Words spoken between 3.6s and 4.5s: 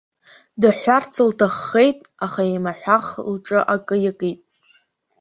акы иакит.